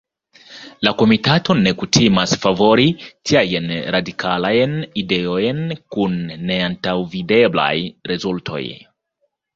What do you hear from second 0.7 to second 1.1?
La